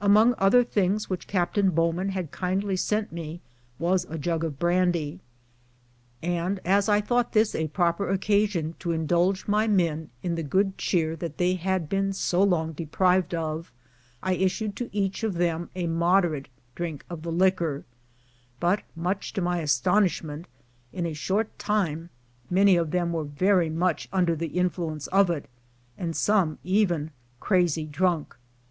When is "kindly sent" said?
2.30-3.12